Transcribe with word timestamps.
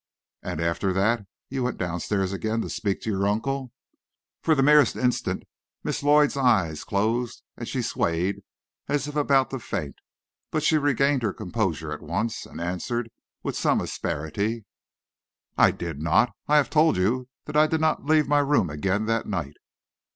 "And 0.41 0.59
after 0.59 0.91
that, 0.93 1.27
you 1.47 1.61
went 1.61 1.77
down 1.77 1.99
stairs 1.99 2.33
again 2.33 2.61
to 2.61 2.71
speak 2.71 3.01
to 3.03 3.09
your 3.11 3.27
uncle?" 3.27 3.71
For 4.41 4.55
the 4.55 4.63
merest 4.63 4.95
instant 4.95 5.43
Miss 5.83 6.01
Lloyd's 6.01 6.35
eyes 6.35 6.83
closed 6.83 7.43
and 7.55 7.67
she 7.67 7.83
swayed 7.83 8.41
as 8.87 9.07
if 9.07 9.15
about 9.15 9.51
to 9.51 9.59
faint, 9.59 9.97
but 10.49 10.63
she 10.63 10.79
regained 10.79 11.21
her 11.21 11.33
composure 11.33 11.91
at 11.91 12.01
once, 12.01 12.47
and 12.47 12.59
answered 12.59 13.11
with 13.43 13.55
some 13.55 13.79
asperity, 13.79 14.65
"I 15.55 15.69
did 15.69 16.01
not. 16.01 16.33
I 16.47 16.57
have 16.57 16.71
told 16.71 16.97
you 16.97 17.27
that 17.45 17.55
I 17.55 17.67
did 17.67 17.79
not 17.79 18.03
leave 18.03 18.27
my 18.27 18.39
room 18.39 18.71
again 18.71 19.05
that 19.05 19.27
night." 19.27 19.57